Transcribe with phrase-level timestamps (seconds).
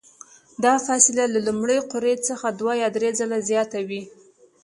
[0.63, 4.03] دا فاصله له لومړۍ قوریې څخه دوه یا درې ځلې زیاته وي.